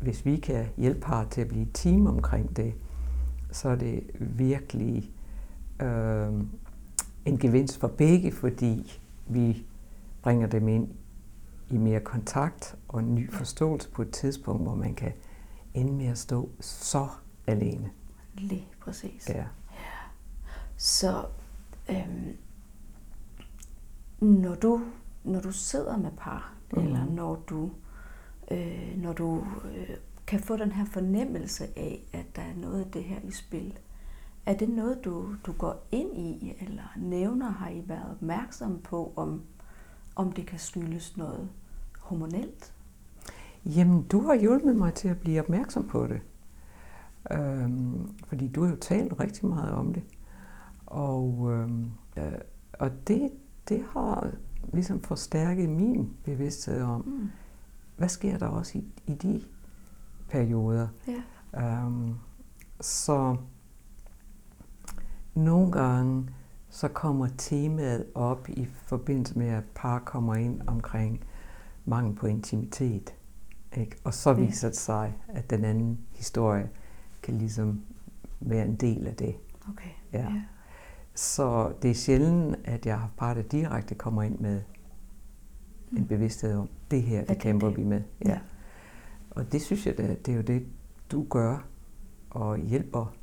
[0.00, 2.74] hvis vi kan hjælpe par til at blive et team omkring det,
[3.52, 5.10] så er det virkelig
[5.82, 6.32] øh,
[7.24, 9.66] en gevinst for begge, fordi vi
[10.22, 10.88] bringer dem ind
[11.70, 15.12] i mere kontakt og en ny forståelse på et tidspunkt, hvor man kan
[15.74, 17.08] ende med at stå så
[17.46, 17.90] alene.
[18.34, 19.28] Lige præcis.
[19.28, 19.44] Ja.
[20.76, 21.24] Så
[21.90, 22.36] øhm,
[24.20, 24.80] når, du,
[25.24, 26.82] når du sidder med par, mm.
[26.82, 27.70] eller når du,
[28.50, 32.90] øh, når du øh, kan få den her fornemmelse af, at der er noget af
[32.90, 33.78] det her i spil,
[34.46, 39.12] er det noget, du, du går ind i, eller nævner, har I været opmærksom på,
[39.16, 39.42] om,
[40.16, 41.48] om det kan skyldes noget
[42.00, 42.74] hormonelt?
[43.64, 46.20] Jamen, du har hjulpet mig til at blive opmærksom på det.
[47.32, 50.02] Øhm, fordi du har jo talt rigtig meget om det.
[50.86, 52.32] Og, øhm, øh,
[52.72, 53.30] og det,
[53.68, 54.30] det har
[54.72, 57.28] ligesom forstærket min bevidsthed om, mm.
[57.96, 59.42] hvad sker der også i, i de
[60.30, 60.88] perioder.
[61.06, 61.22] Ja.
[61.62, 62.14] Øhm,
[62.80, 63.36] så
[65.34, 66.28] nogle gange
[66.68, 71.24] så kommer temaet op i forbindelse med, at par kommer ind omkring
[71.84, 73.14] mangel på intimitet.
[73.76, 73.96] Ikke?
[74.04, 76.68] Og så viser det sig, at den anden historie
[77.22, 77.82] kan ligesom
[78.40, 79.36] være en del af det.
[79.68, 79.90] Okay.
[80.12, 80.26] Ja.
[81.14, 84.62] Så det er sjældent, at jeg har par, der direkte kommer ind med
[85.90, 85.96] mm.
[85.96, 88.02] en bevidsthed om, det her, det kæmper vi med.
[88.26, 88.38] Ja.
[89.36, 89.40] Ja.
[89.40, 90.66] Og det synes jeg, det, det er jo det,
[91.12, 91.66] du gør,
[92.30, 93.14] og hjælper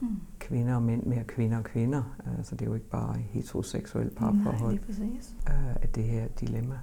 [0.00, 0.20] mm.
[0.38, 2.02] kvinder og mænd med kvinder og kvinder.
[2.38, 4.74] Altså det er jo ikke bare heteroseksuelle parforhold.
[4.74, 5.36] Nej, præcis.
[5.48, 6.78] Øh, at det her dilemma.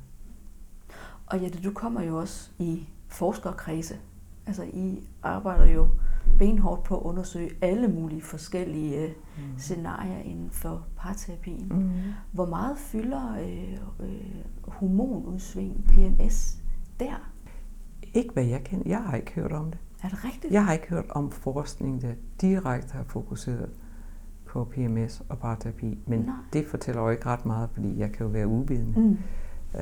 [1.26, 4.00] Og Jette, du kommer jo også i forskerkredse.
[4.48, 5.88] Altså I arbejder jo
[6.38, 9.44] benhårdt på at undersøge alle mulige forskellige mm.
[9.58, 11.68] scenarier inden for parterapien.
[11.68, 11.92] Mm.
[12.32, 16.58] Hvor meget fylder øh, øh, hormonudsving, PMS,
[17.00, 17.32] der?
[18.16, 18.90] Ikke hvad jeg kender.
[18.90, 19.80] Jeg har ikke hørt om det.
[20.04, 20.54] Er det rigtigt?
[20.54, 23.70] Jeg har ikke hørt om forskning, der direkte har fokuseret
[24.46, 26.00] på PMS og parterapi.
[26.08, 26.36] Men Nej.
[26.54, 29.00] det fortæller jo ikke ret meget, fordi jeg kan jo være uvidende.
[29.00, 29.18] Mm.
[29.74, 29.82] Uh,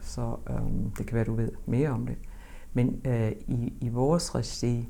[0.00, 2.16] så um, det kan være, du ved mere om det.
[2.72, 4.88] Men uh, i, i vores regi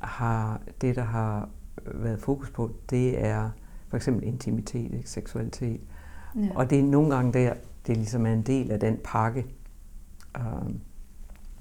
[0.00, 1.48] har det, der har
[1.84, 3.50] været fokus på, det er
[3.88, 5.10] for eksempel intimitet, ikke?
[5.10, 5.80] seksualitet.
[6.36, 6.48] Ja.
[6.54, 7.54] Og det er nogle gange der,
[7.86, 9.46] det ligesom er en del af den pakke.
[10.38, 10.80] Um,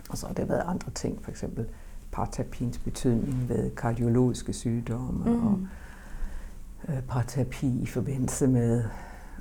[0.09, 1.65] og så har der været andre ting, for eksempel
[2.11, 5.47] parterapiens betydning ved kardiologiske sygdomme mm.
[5.47, 5.59] og
[6.89, 8.83] øh, parterapi i forbindelse med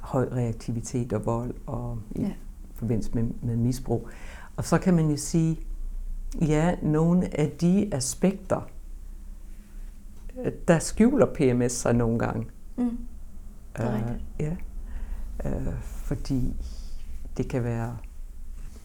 [0.01, 2.33] høj reaktivitet og vold og i ja.
[2.75, 4.09] forbindelse med, med misbrug.
[4.57, 5.61] Og så kan man jo sige,
[6.41, 8.69] ja, nogle af de aspekter,
[10.45, 12.47] øh, der skjuler PMS sig nogle gange.
[12.77, 12.99] Mm.
[13.77, 14.57] Det er uh, Ja,
[15.45, 16.55] uh, fordi
[17.37, 17.97] det kan være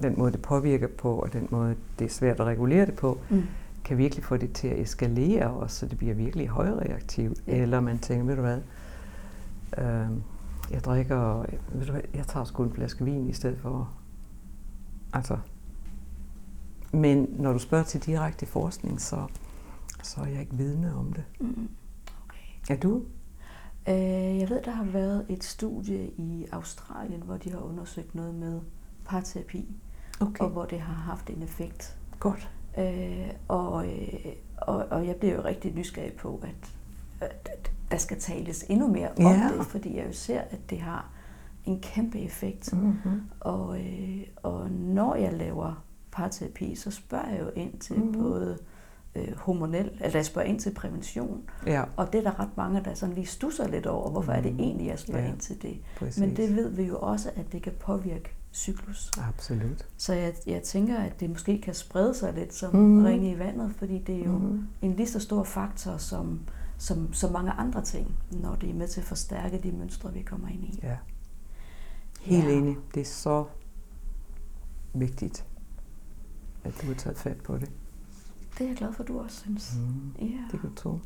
[0.01, 3.19] den måde, det påvirker på, og den måde, det er svært at regulere det på,
[3.29, 3.43] mm.
[3.85, 7.43] kan virkelig få det til at eskalere også, så det bliver virkelig højreaktivt.
[7.47, 7.55] Ja.
[7.55, 8.59] Eller man tænker, ved du hvad,
[9.77, 10.09] øh,
[10.71, 13.89] jeg drikker, ved du hvad, jeg tager sgu en flaske vin i stedet for.
[15.13, 15.37] Altså,
[16.93, 19.27] men når du spørger til direkte forskning, så,
[20.03, 21.23] så er jeg ikke vidne om det.
[21.39, 21.69] Mm.
[22.25, 22.75] Okay.
[22.75, 23.03] Er du?
[23.89, 28.35] Øh, jeg ved, der har været et studie i Australien, hvor de har undersøgt noget
[28.35, 28.61] med
[29.05, 29.75] parterapi
[30.19, 30.43] okay.
[30.43, 31.97] og hvor det har haft en effekt.
[32.19, 32.49] Godt.
[32.77, 34.25] Øh, og, øh,
[34.57, 36.73] og, og jeg bliver jo rigtig nysgerrig på, at,
[37.21, 39.51] at der skal tales endnu mere om ja.
[39.57, 41.09] det, fordi jeg jo ser, at det har
[41.65, 42.73] en kæmpe effekt.
[42.73, 43.21] Mm-hmm.
[43.39, 48.13] Og, øh, og når jeg laver parterapi, så spørger jeg jo ind til mm-hmm.
[48.13, 48.57] både
[49.15, 51.41] øh, hormonel, eller jeg spørger ind til prævention.
[51.65, 51.83] Ja.
[51.97, 54.37] Og det er der ret mange, der sådan lige stusser lidt over, hvorfor mm.
[54.37, 54.59] er det mm.
[54.59, 55.29] egentlig, jeg spørger ja.
[55.29, 55.79] ind til det.
[55.95, 56.19] Præcis.
[56.19, 59.11] Men det ved vi jo også, at det kan påvirke cyklus.
[59.17, 59.87] Absolut.
[59.97, 63.03] Så jeg, jeg tænker, at det måske kan sprede sig lidt som mm.
[63.03, 64.67] ringe i vandet, fordi det er jo mm.
[64.81, 66.39] en lige så stor faktor som,
[66.77, 70.21] som, som mange andre ting, når det er med til at forstærke de mønstre, vi
[70.21, 70.79] kommer ind i.
[70.83, 70.97] Ja.
[72.21, 72.51] Helt ja.
[72.51, 72.77] enig.
[72.93, 73.45] Det er så
[74.93, 75.45] vigtigt,
[76.63, 77.71] at du har taget fat på det.
[78.57, 79.73] Det er jeg glad for, at du også synes.
[79.77, 80.25] Mm.
[80.25, 80.41] Ja.
[80.51, 80.99] Det kan du tro.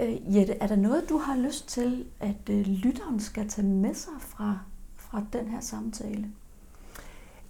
[0.00, 3.94] Øh, Jette, er der noget, du har lyst til, at øh, lytteren skal tage med
[3.94, 4.58] sig fra,
[4.96, 6.30] fra den her samtale?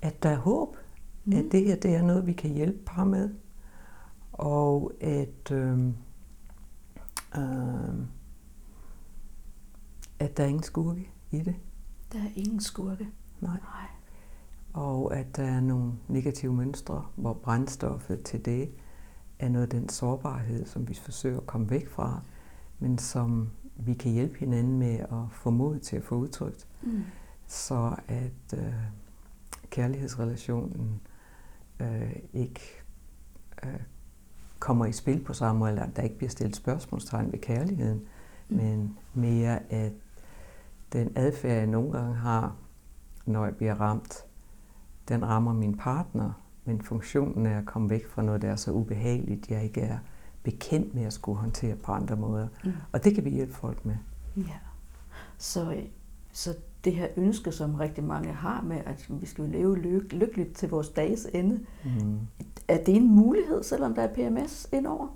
[0.02, 0.76] At der er håb,
[1.24, 1.32] mm.
[1.32, 3.30] at det her det er noget, vi kan hjælpe par med,
[4.32, 5.78] og at, øh,
[7.37, 7.94] øh,
[10.18, 11.56] at der er ingen skurke i det.
[12.12, 13.09] Der er ingen skurke?
[13.40, 13.50] Nej.
[13.50, 13.87] Nej.
[14.72, 18.70] Og at der er nogle negative mønstre, hvor brændstoffet til det
[19.38, 22.22] er noget af den sårbarhed, som vi forsøger at komme væk fra,
[22.78, 26.66] men som vi kan hjælpe hinanden med at få mod til at få udtrykt.
[26.82, 27.02] Mm.
[27.46, 28.74] Så at øh,
[29.70, 31.00] kærlighedsrelationen
[31.81, 32.61] øh, ikke
[33.64, 33.81] øh,
[34.59, 38.02] kommer i spil på samme måde, eller at der ikke bliver stillet spørgsmålstegn ved kærligheden,
[38.48, 38.57] mm.
[38.57, 39.92] men mere at
[40.92, 42.57] den adfærd, jeg nogle gange har,
[43.26, 44.24] når jeg bliver ramt,
[45.09, 46.33] den rammer min partner,
[46.64, 49.98] men funktionen er at komme væk fra noget, der er så ubehageligt, jeg ikke er
[50.42, 52.48] bekendt med at skulle håndtere på andre måder.
[52.64, 52.72] Mm.
[52.92, 53.96] Og det kan vi hjælpe folk med.
[54.37, 54.59] Ja.
[55.38, 55.85] Så, øh,
[56.33, 60.55] så det her ønske, som rigtig mange har med, at vi skal leve lyk- lykkeligt
[60.57, 62.18] til vores dages ende, Mm.
[62.68, 65.07] er det en mulighed, selvom der er PMS indover?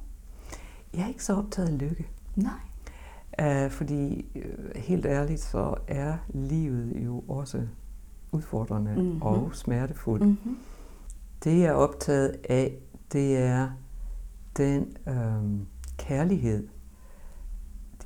[0.94, 2.08] Jeg er ikke så optaget af lykke.
[2.36, 3.64] Nej.
[3.64, 4.42] Uh, fordi uh,
[4.76, 7.62] helt ærligt, så er livet jo også
[8.32, 9.00] udfordrende Mhm.
[9.04, 9.22] mm-hmm.
[9.22, 10.24] og smertefuldt.
[10.26, 10.56] Mm-hmm.
[11.44, 12.78] Det jeg er optaget af,
[13.12, 13.68] det er
[14.56, 15.66] den øhm,
[15.98, 16.68] kærlighed.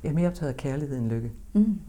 [0.03, 1.31] Jeg er mere optaget af kærlighed end lykke.
[1.53, 1.79] Mm.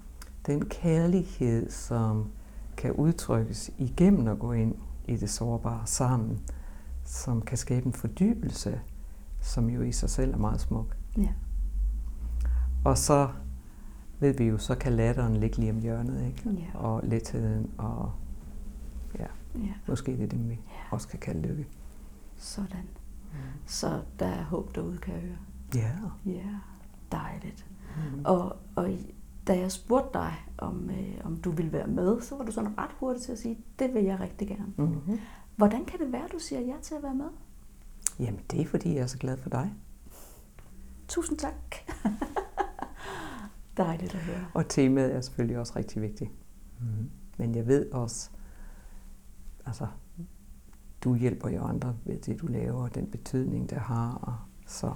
[0.47, 2.31] Den kærlighed, som
[2.77, 4.75] kan udtrykkes igennem at gå ind
[5.09, 6.41] i det sårbare sammen,
[7.05, 8.81] som kan skabe en fordybelse,
[9.41, 10.97] som jo i sig selv er meget smuk.
[11.17, 11.33] Ja.
[12.85, 13.29] Og så
[14.21, 16.51] ved vi jo, så kan latteren ligge lige om hjørnet, ikke?
[16.51, 16.79] Ja.
[16.79, 18.13] Og letheden, og
[19.19, 19.73] ja, ja.
[19.89, 21.67] måske det er det, vi også kan kalde lykke.
[22.37, 22.89] Sådan.
[23.67, 25.39] Så der er håb derude, kan jeg høre.
[25.75, 25.93] Ja.
[26.33, 26.49] Ja,
[27.13, 27.67] dejligt.
[27.97, 28.21] Mm.
[28.25, 28.91] Og, og
[29.47, 32.79] da jeg spurgte dig, om, øh, om du ville være med, så var du sådan
[32.79, 34.73] ret hurtig til at sige, det vil jeg rigtig gerne.
[34.77, 35.19] Mm-hmm.
[35.57, 37.29] Hvordan kan det være, du siger ja til at være med?
[38.19, 39.75] Jamen, det er fordi, jeg er så glad for dig.
[41.09, 41.75] Tusind tak.
[43.77, 44.47] Dejligt at høre.
[44.55, 46.31] Og temaet er selvfølgelig også rigtig vigtigt.
[46.81, 47.11] Mm.
[47.39, 48.31] Men jeg ved også,
[49.67, 49.87] altså,
[51.05, 54.15] du hjælper jo andre ved det, du laver, og den betydning, det har.
[54.15, 54.95] Og så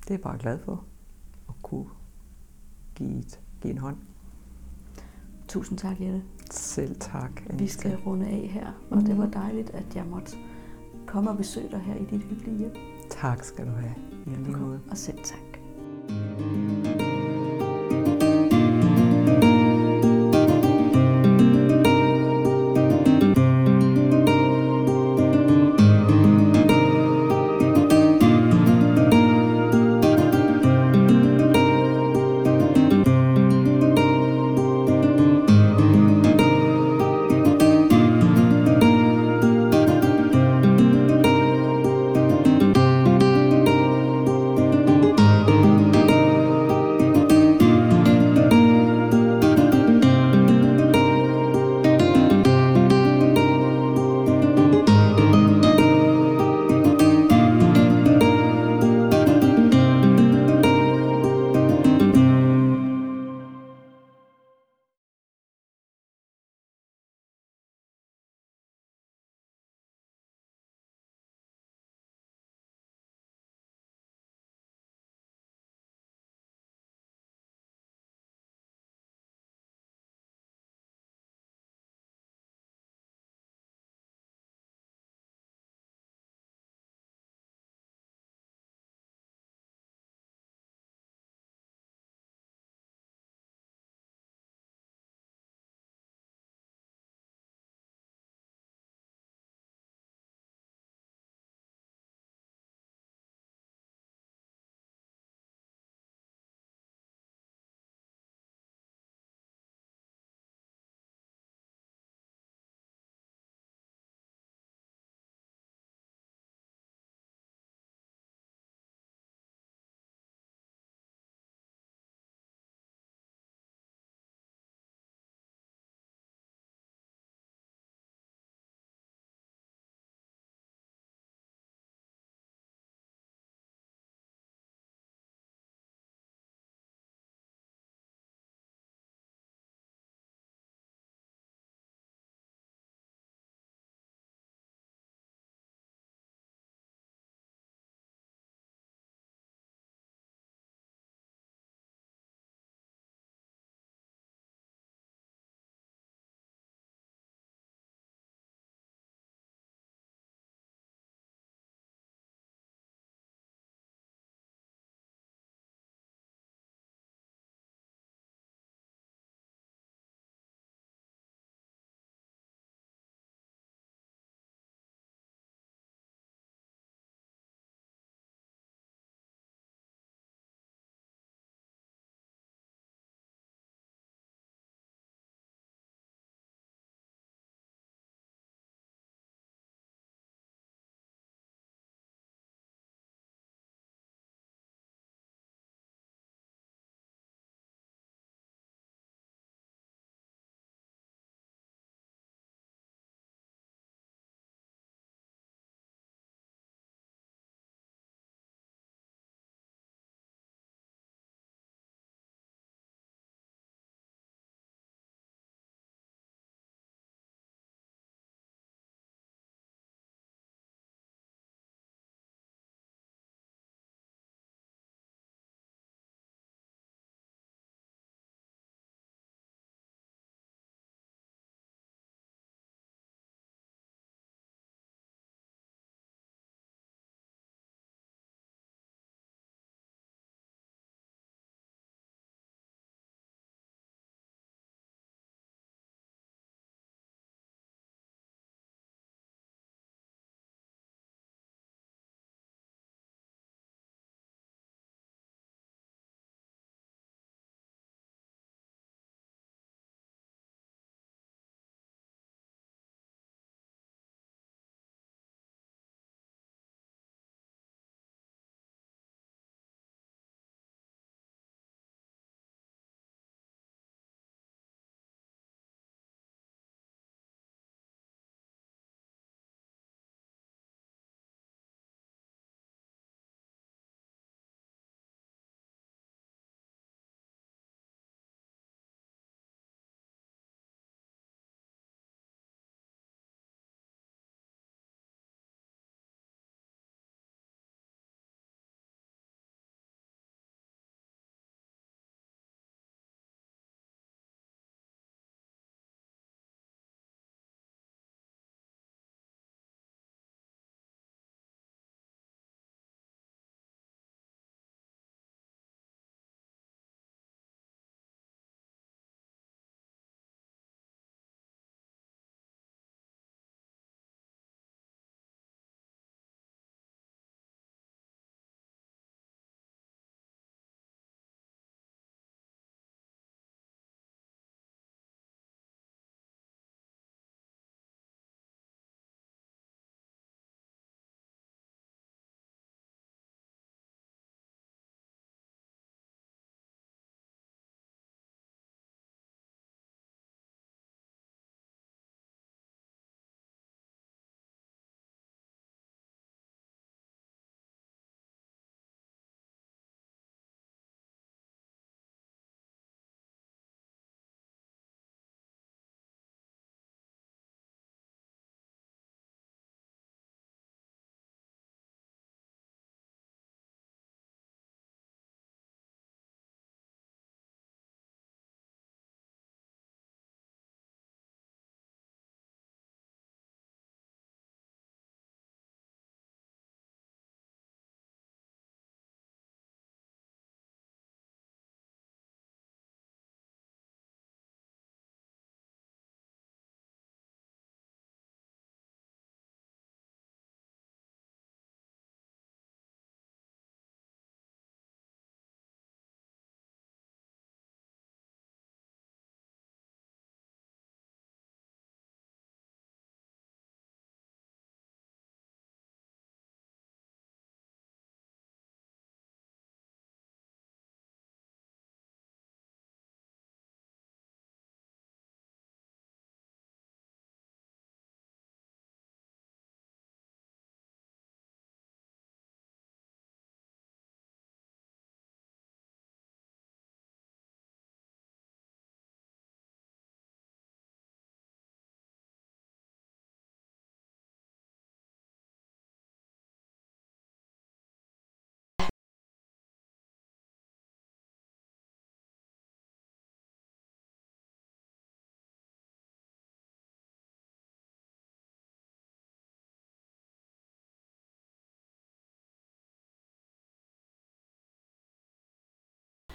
[0.00, 0.84] det er jeg bare glad for
[1.48, 1.86] at kunne
[2.94, 3.96] give, et, give en hånd.
[5.48, 6.22] Tusind tak, Jette.
[6.50, 7.30] Selv tak.
[7.46, 7.72] Vi Anita.
[7.72, 10.36] skal runde af her, og det var dejligt, at jeg måtte
[11.06, 12.72] komme og besøge dig her i dit hyggelige hjem.
[13.10, 13.94] Tak skal du have.
[14.26, 14.80] I lige måde.
[14.90, 15.58] Og selv tak.
[16.08, 17.17] thank